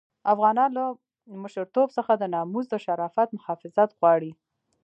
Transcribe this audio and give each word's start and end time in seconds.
افغانان 0.33 0.69
له 0.77 0.85
مشرتوب 1.43 1.87
څخه 1.97 2.13
د 2.17 2.23
ناموس 2.33 2.65
د 2.69 2.75
شرافت 2.85 3.29
محافظت 3.37 3.89
غواړي. 3.99 4.31